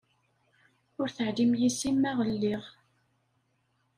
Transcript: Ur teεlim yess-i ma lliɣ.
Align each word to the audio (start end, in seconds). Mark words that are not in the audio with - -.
Ur 0.99 1.09
teεlim 1.15 1.51
yess-i 1.61 1.91
ma 1.93 2.11
lliɣ. 2.31 2.63